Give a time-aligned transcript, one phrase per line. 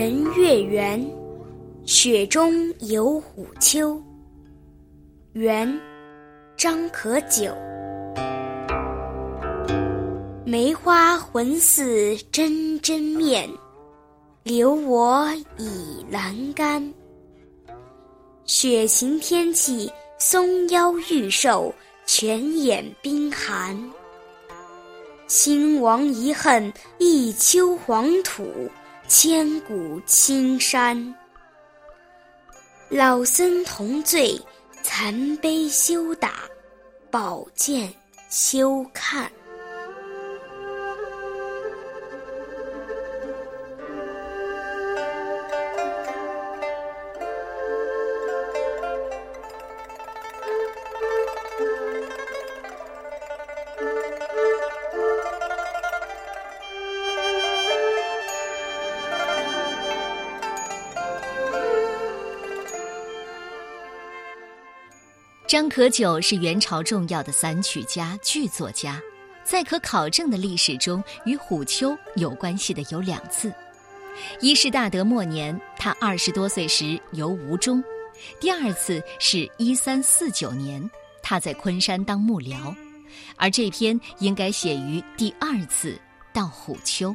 [0.00, 1.06] 人月圆，
[1.84, 4.02] 雪中有虎丘。
[5.34, 5.78] 元，
[6.56, 7.54] 张可久。
[10.42, 13.46] 梅花浑似真真面，
[14.42, 15.28] 留我
[15.58, 16.82] 倚栏杆。
[18.46, 21.74] 雪晴天气，松腰玉瘦，
[22.06, 23.78] 泉眼冰寒。
[25.26, 28.50] 兴亡遗恨，一丘黄土。
[29.10, 31.12] 千古青山，
[32.88, 34.40] 老僧同醉，
[34.84, 36.48] 残碑休打，
[37.10, 37.92] 宝剑
[38.28, 39.28] 休看。
[65.50, 69.02] 张可久是元朝重要的散曲家、剧作家，
[69.42, 73.52] 在可考证的历史中，与虎丘有关系的有两次。
[74.40, 77.82] 一是大德末年，他二十多岁时游吴中；
[78.38, 80.88] 第二次是一三四九年，
[81.20, 82.72] 他在昆山当幕僚。
[83.34, 86.00] 而这篇应该写于第二次
[86.32, 87.12] 到虎丘。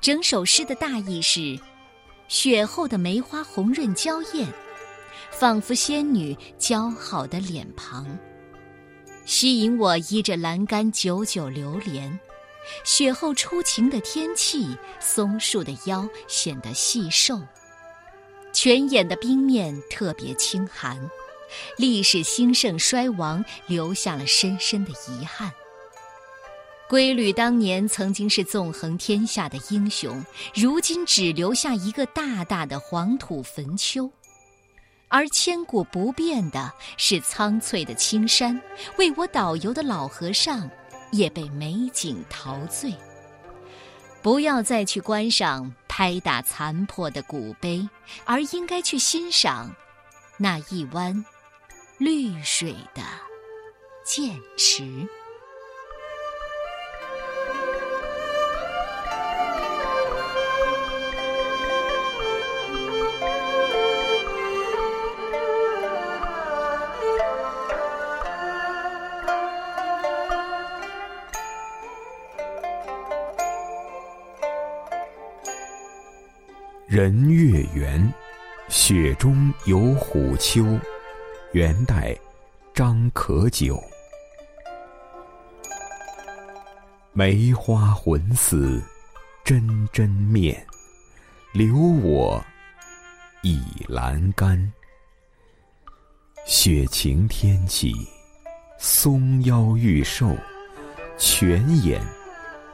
[0.00, 1.60] 整首诗的大意是：
[2.28, 4.48] 雪后的梅花红润娇艳。
[5.30, 8.06] 仿佛仙女姣好的脸庞，
[9.24, 12.18] 吸引我依着栏杆久久流连。
[12.84, 17.40] 雪后初晴的天气，松树的腰显得细瘦，
[18.52, 20.98] 泉眼的冰面特别清寒。
[21.76, 25.50] 历史兴盛衰亡，留下了深深的遗憾。
[26.88, 30.24] 归吕当年曾经是纵横天下的英雄，
[30.54, 34.08] 如今只留下一个大大的黄土坟丘。
[35.10, 38.58] 而千古不变的是苍翠的青山，
[38.96, 40.70] 为我导游的老和尚
[41.10, 42.94] 也被美景陶醉。
[44.22, 47.88] 不要再去观赏拍打残破的古碑，
[48.24, 49.74] 而应该去欣赏
[50.36, 51.24] 那一湾
[51.98, 53.02] 绿水的
[54.04, 55.08] 涧池。
[76.90, 78.12] 人月圆，
[78.68, 80.76] 雪中有虎丘。
[81.52, 82.18] 元代，
[82.74, 83.80] 张可久。
[87.12, 88.82] 梅花魂似
[89.44, 90.66] 针针面，
[91.52, 92.44] 留我
[93.42, 94.60] 倚栏杆。
[96.44, 97.92] 雪晴天气，
[98.78, 100.36] 松腰玉瘦，
[101.16, 102.02] 泉眼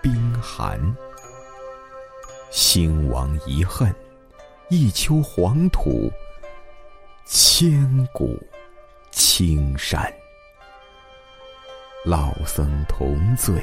[0.00, 0.80] 冰寒。
[2.50, 3.94] 兴亡遗恨，
[4.68, 6.10] 一丘黄土，
[7.26, 8.38] 千古
[9.10, 10.12] 青山。
[12.04, 13.62] 老僧同醉，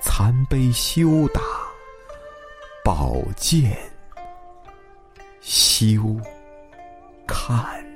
[0.00, 1.42] 残碑休打，
[2.82, 3.76] 宝剑
[5.40, 6.16] 休
[7.26, 7.87] 看。